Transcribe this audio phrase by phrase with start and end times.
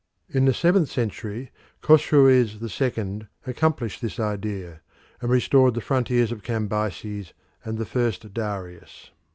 [0.29, 1.51] In the seventh century
[1.83, 4.81] Chosroes the Second accomplished this idea,
[5.21, 9.11] and restored the frontiers of Cambyses and the first Darius.